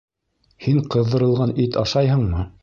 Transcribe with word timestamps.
Һин 0.67 0.79
ҡыҙҙырылған 0.95 1.55
ит 1.67 1.79
ашайһыңмы? 1.83 2.49